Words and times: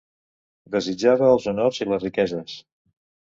Desitjava 0.75 1.27
els 1.33 1.45
honors 1.51 1.83
i 1.85 1.87
les 1.91 2.03
riqueses. 2.07 2.57